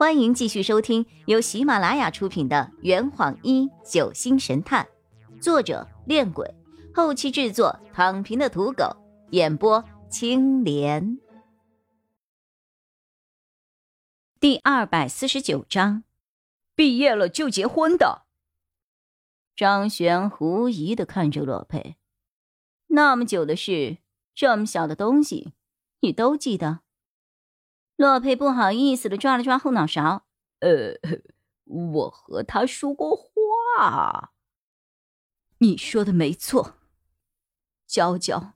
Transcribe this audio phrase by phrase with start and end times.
[0.00, 4.88] 欢迎继续收听由喜马拉雅出品的《圆谎一九星神探》，
[5.42, 6.54] 作者：恋鬼，
[6.94, 8.96] 后期制作：躺平的土狗，
[9.32, 11.18] 演播：青莲。
[14.40, 16.04] 第二百四十九章，
[16.74, 18.22] 毕业了就结婚的。
[19.54, 21.96] 张璇狐疑的看着洛佩，
[22.86, 23.98] 那么久的事，
[24.34, 25.52] 这么小的东西，
[26.00, 26.80] 你都记得？
[28.00, 30.24] 洛佩不好意思的抓了抓后脑勺，
[30.60, 30.94] 呃，
[31.64, 34.32] 我和他说过话。
[35.58, 36.78] 你说的没错，
[37.86, 38.54] 娇娇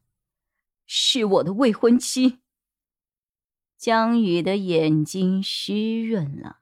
[0.86, 2.40] 是我的未婚妻。
[3.76, 6.60] 江宇的眼睛湿润了。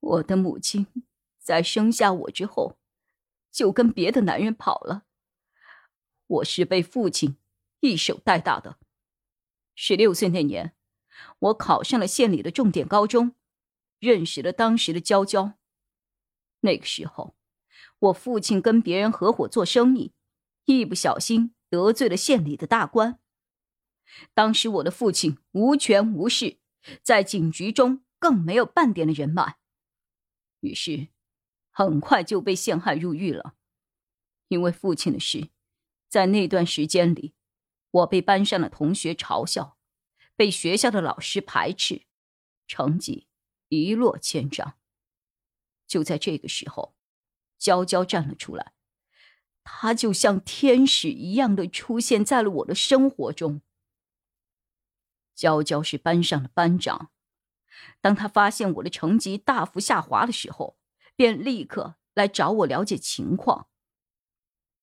[0.00, 0.86] 我的母亲
[1.38, 2.78] 在生下我之后，
[3.50, 5.04] 就跟别的男人跑了。
[6.26, 7.36] 我是被父亲
[7.80, 8.78] 一手带大的。
[9.74, 10.74] 十六岁那年。
[11.38, 13.34] 我考上了县里的重点高中，
[13.98, 15.58] 认识了当时的娇娇。
[16.60, 17.36] 那个时候，
[17.98, 20.12] 我父亲跟别人合伙做生意，
[20.64, 23.18] 一不小心得罪了县里的大官。
[24.34, 26.58] 当时我的父亲无权无势，
[27.02, 29.56] 在警局中更没有半点的人脉，
[30.60, 31.08] 于是
[31.70, 33.54] 很快就被陷害入狱了。
[34.48, 35.48] 因为父亲的事，
[36.08, 37.34] 在那段时间里，
[37.90, 39.78] 我被班上的同学嘲笑。
[40.42, 42.02] 被学校的老师排斥，
[42.66, 43.28] 成绩
[43.68, 44.76] 一落千丈。
[45.86, 46.96] 就在这个时候，
[47.58, 48.72] 娇娇站了出来，
[49.62, 53.62] 她就像天使一样的出现在了我的生活中。
[55.36, 57.12] 娇娇是班上的班长，
[58.00, 60.76] 当她发现我的成绩大幅下滑的时候，
[61.14, 63.68] 便立刻来找我了解情况。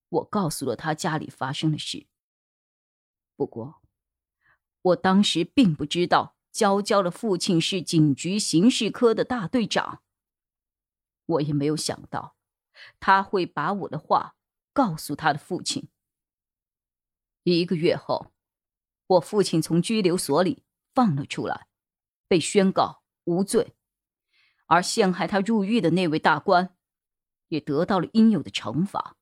[0.08, 2.08] 我告诉了她家里发生的事，
[3.36, 3.78] 不过。
[4.81, 10.02] 我当时并不知道娇娇的父亲是警局刑事科的大队长。
[11.25, 12.35] 我也没有想到，
[13.00, 14.35] 他会把我的话
[14.73, 15.89] 告诉他的父亲。
[17.44, 18.31] 一个月后，
[19.07, 20.63] 我父亲从拘留所里
[20.94, 21.68] 放了出来，
[22.28, 23.75] 被宣告无罪，
[24.68, 26.75] 而陷害他入狱的那位大官，
[27.50, 29.18] 也得到了应有的惩罚。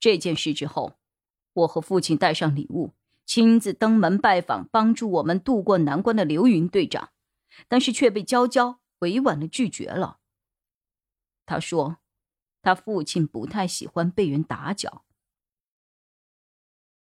[0.00, 0.98] 这件事之后，
[1.52, 2.94] 我和父亲带上礼物。
[3.34, 7.12] 亲自登门拜访，帮助我们渡过难关的刘云队长，
[7.66, 10.18] 但是却被娇娇委婉的拒绝了。
[11.46, 11.96] 他说，
[12.60, 15.06] 他父亲不太喜欢被人打搅。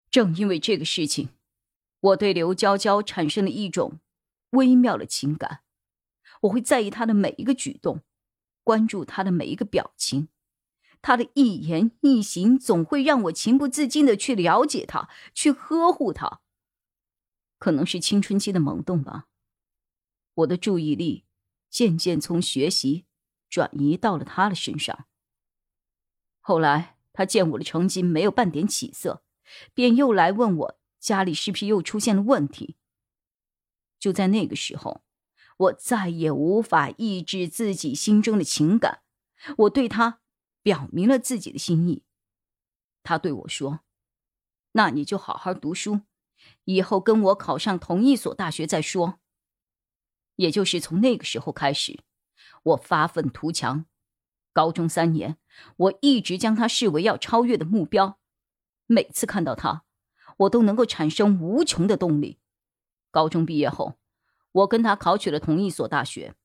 [0.09, 1.31] 正因为这个事情，
[1.99, 3.99] 我对刘娇娇产生了一种
[4.51, 5.63] 微妙的情感，
[6.43, 8.03] 我会在意她的每一个举动，
[8.63, 10.29] 关注她的每一个表情。
[11.01, 16.41] 他的一言一行总会让我情不自禁的去了解他，去呵护他。
[17.57, 19.27] 可能是青春期的萌动吧，
[20.33, 21.25] 我的注意力
[21.69, 23.05] 渐渐从学习
[23.49, 25.05] 转移到了他的身上。
[26.39, 29.23] 后来他见我的成绩没有半点起色，
[29.73, 32.77] 便又来问我家里是不是又出现了问题。
[33.99, 35.03] 就在那个时候，
[35.57, 39.01] 我再也无法抑制自己心中的情感，
[39.57, 40.20] 我对他。
[40.61, 42.03] 表明了自己的心意，
[43.03, 43.81] 他对我说
[44.73, 46.01] ：“那你就好好读书，
[46.65, 49.19] 以后跟我考上同一所大学再说。”
[50.37, 51.99] 也就是从那个时候开始，
[52.63, 53.85] 我发愤图强。
[54.53, 55.37] 高中三年，
[55.77, 58.19] 我一直将他视为要超越的目标。
[58.85, 59.85] 每次看到他，
[60.37, 62.39] 我都能够产生无穷的动力。
[63.11, 63.97] 高中毕业后，
[64.51, 66.35] 我跟他考取了同一所大学，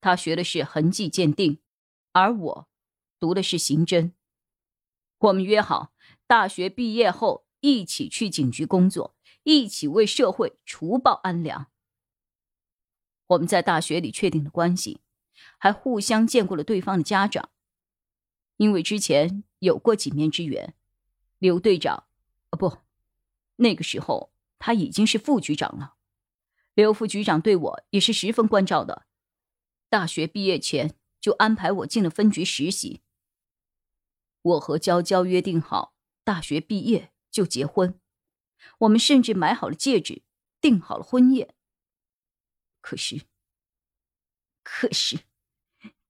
[0.00, 1.60] 他学的是痕迹鉴定，
[2.12, 2.68] 而我。
[3.18, 4.12] 读的是刑侦。
[5.18, 5.92] 我们约好，
[6.26, 11.68] 大学毕业后一起去警局工作，一起为社会除暴安良。
[13.28, 15.00] 我们在大学里确定了关系，
[15.58, 17.50] 还互相见过了对方的家长。
[18.58, 20.74] 因为之前有过几面之缘，
[21.38, 22.04] 刘队长，
[22.50, 22.78] 啊不，
[23.56, 25.94] 那个时候他已经是副局长了。
[26.74, 29.06] 刘副局长对我也是十分关照的。
[29.88, 33.00] 大学毕业前就安排我进了分局实习。
[34.46, 37.98] 我和娇娇约定好，大学毕业就结婚。
[38.78, 40.22] 我们甚至买好了戒指，
[40.60, 41.54] 订好了婚宴。
[42.80, 43.22] 可是，
[44.62, 45.18] 可是，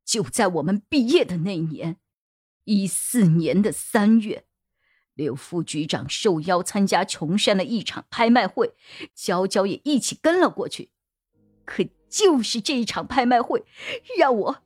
[0.05, 1.97] 就在我们毕业的那年，
[2.65, 4.47] 一四年的三月，
[5.15, 8.75] 刘副局长受邀参加琼山的一场拍卖会，
[9.15, 10.91] 娇娇也一起跟了过去。
[11.65, 13.65] 可就是这一场拍卖会，
[14.19, 14.63] 让我，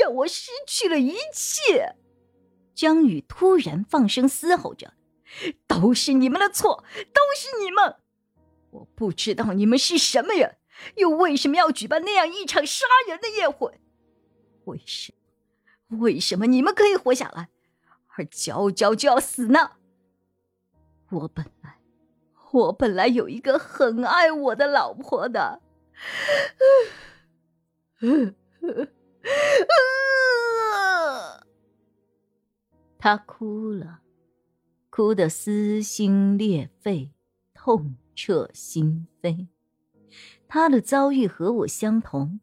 [0.00, 1.96] 让我失去了一切。
[2.80, 4.94] 江宇突然放声嘶吼着
[5.68, 6.82] ：“都是你们的错，
[7.12, 7.96] 都是你们！
[8.70, 10.56] 我不知道你们是什么人，
[10.96, 13.78] 又为什么要举办那样一场杀人的宴会？
[14.64, 15.12] 为什
[15.88, 15.98] 么？
[15.98, 17.50] 为什么你们可以活下来，
[18.16, 19.72] 而娇娇就要死呢？
[21.10, 21.80] 我本来，
[22.50, 25.60] 我本来有一个很爱我的老婆的。
[33.02, 34.00] 他哭了，
[34.90, 37.10] 哭得撕心裂肺，
[37.54, 39.46] 痛彻心扉。
[40.46, 42.40] 他的遭遇和我相同，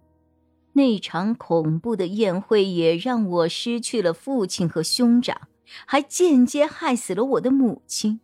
[0.74, 5.48] 那场恐怖的宴会也让我失去了父亲和兄长，
[5.86, 8.20] 还间接害死了我的母亲。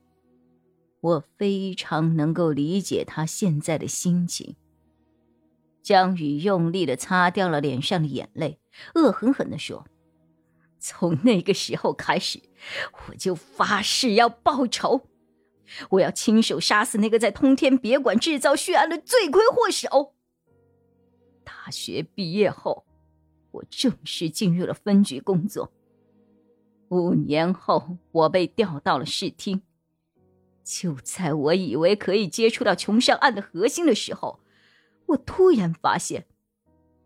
[1.01, 4.55] 我非常能够理解他现在的心情。
[5.83, 8.57] 江宇用力的擦掉了脸上的眼泪，
[8.95, 9.85] 恶狠狠的说
[10.85, 12.41] ：“从那个时候开始，
[13.07, 15.07] 我就发誓要报仇，
[15.91, 20.13] 我要亲手杀死那个在通天别馆制造血案的罪魁祸首。”
[21.45, 22.85] 大学毕业后，
[23.51, 25.71] 我正式进入了分局工作。
[26.89, 29.61] 五年后，我被调到了市厅。
[30.65, 34.41] 就在我以为可以接触到琼山案的核心的时候，
[35.05, 36.25] 我突然发现，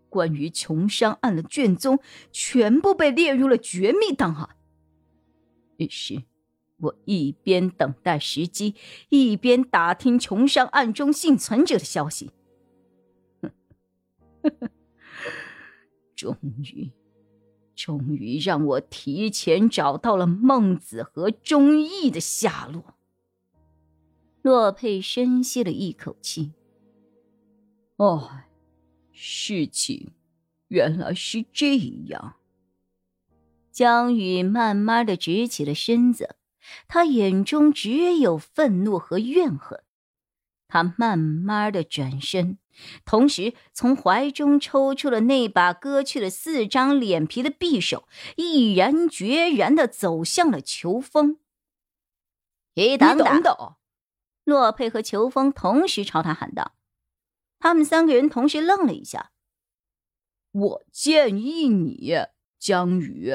[0.09, 1.99] 关于琼山案的卷宗
[2.31, 4.49] 全部被列入了绝密档案。
[5.77, 6.23] 于是，
[6.77, 8.75] 我一边等待时机，
[9.09, 12.31] 一边打听琼山案中幸存者的消息。
[16.15, 16.91] 终于，
[17.75, 22.95] 终于让我提前找到了孟子和钟义的下落。
[24.41, 26.53] 洛佩深吸了一口气。
[27.97, 28.31] 哦，
[29.19, 30.11] 事情
[30.67, 32.35] 原来是这样。
[33.71, 36.35] 江宇慢慢的直起了身子，
[36.87, 39.83] 他眼中只有愤怒和怨恨。
[40.67, 42.59] 他慢慢的转身，
[43.05, 51.39] 同时从怀中抽出了那把割去了四张脸皮的匕首，毅然决然的走向了裘风。
[52.75, 53.75] 你等等！
[54.43, 56.73] 洛佩和裘风同时朝他喊道。
[57.59, 59.31] 他们三个人同时愣了一下。
[60.51, 62.13] 我建议你，
[62.57, 63.33] 江宇，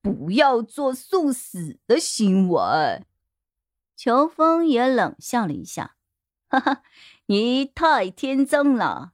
[0.00, 3.04] 不要做送死的行为。
[3.96, 5.96] 裘风也冷笑了一下，
[6.48, 6.82] 哈哈，
[7.26, 9.12] 你太天真了，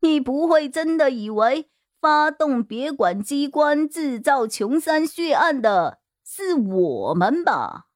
[0.00, 7.86] 你不会真的以为发动别管机关制造琼山血案的是我们吧？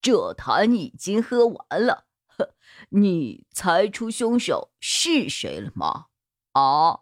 [0.00, 2.54] 这坛已经喝完了，呵
[2.90, 6.06] 你猜出凶手是谁了吗？
[6.52, 7.00] 啊，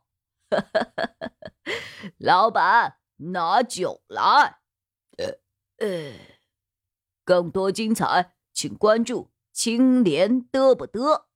[2.18, 4.60] 老板，拿酒来。
[5.16, 5.38] 呃
[5.78, 6.12] 呃，
[7.24, 11.27] 更多精彩，请关注青莲嘚不嘚。